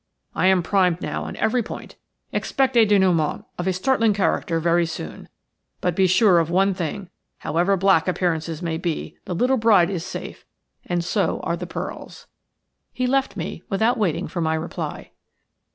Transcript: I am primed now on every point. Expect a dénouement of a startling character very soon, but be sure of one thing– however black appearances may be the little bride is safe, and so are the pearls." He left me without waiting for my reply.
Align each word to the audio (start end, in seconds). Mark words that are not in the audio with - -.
I 0.33 0.47
am 0.47 0.63
primed 0.63 0.99
now 0.99 1.25
on 1.25 1.35
every 1.35 1.61
point. 1.61 1.95
Expect 2.33 2.75
a 2.75 2.87
dénouement 2.87 3.45
of 3.59 3.67
a 3.67 3.71
startling 3.71 4.15
character 4.15 4.59
very 4.59 4.87
soon, 4.87 5.29
but 5.79 5.95
be 5.95 6.07
sure 6.07 6.39
of 6.39 6.49
one 6.49 6.73
thing– 6.73 7.11
however 7.45 7.77
black 7.77 8.07
appearances 8.07 8.63
may 8.63 8.79
be 8.79 9.15
the 9.25 9.35
little 9.35 9.57
bride 9.57 9.91
is 9.91 10.03
safe, 10.03 10.43
and 10.87 11.05
so 11.05 11.39
are 11.41 11.55
the 11.55 11.67
pearls." 11.67 12.25
He 12.91 13.05
left 13.05 13.37
me 13.37 13.61
without 13.69 13.95
waiting 13.99 14.27
for 14.27 14.41
my 14.41 14.55
reply. 14.55 15.11